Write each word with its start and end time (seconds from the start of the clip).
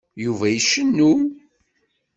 Yuba 0.23 0.45
icennu. 0.57 1.11